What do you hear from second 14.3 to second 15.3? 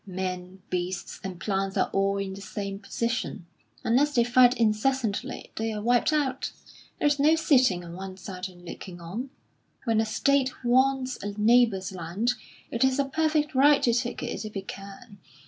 if it can.